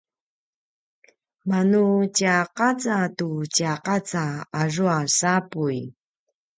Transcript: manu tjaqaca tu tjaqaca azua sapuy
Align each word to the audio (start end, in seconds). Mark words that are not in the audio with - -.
manu 1.47 1.85
tjaqaca 2.15 2.97
tu 3.17 3.29
tjaqaca 3.55 4.23
azua 4.61 4.97
sapuy 5.17 5.79